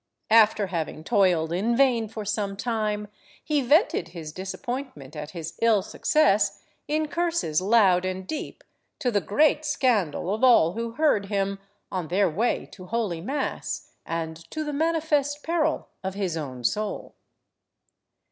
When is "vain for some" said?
1.77-2.57